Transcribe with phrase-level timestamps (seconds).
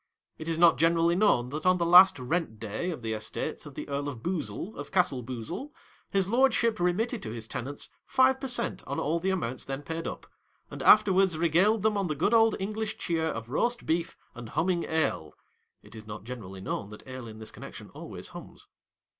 [0.39, 3.75] It is not generally known that on the last rent day of the estates of
[3.75, 4.75] the Earl of Boozle.
[4.75, 5.71] of Castle Boozle,
[6.09, 10.07] his lordship remitted to his tenants five per cent on all the amounts then paid
[10.07, 10.25] up,
[10.71, 14.85] and afterwards regaled them on the good old English cheer of roast beef and humming
[14.85, 15.35] ale.
[15.83, 18.69] (It is not generally known that ale in this connection always hums.)